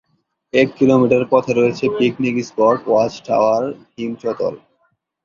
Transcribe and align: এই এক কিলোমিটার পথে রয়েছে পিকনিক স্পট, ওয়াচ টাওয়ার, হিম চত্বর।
এই 0.53 0.59
এক 0.61 0.69
কিলোমিটার 0.79 1.23
পথে 1.31 1.51
রয়েছে 1.53 1.85
পিকনিক 1.97 2.35
স্পট, 2.49 2.77
ওয়াচ 2.87 3.13
টাওয়ার, 3.27 3.63
হিম 3.93 4.11
চত্বর। 4.21 4.53